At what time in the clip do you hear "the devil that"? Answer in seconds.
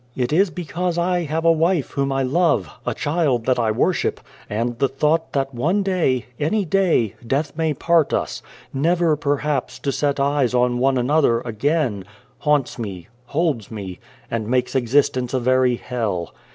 5.45-5.61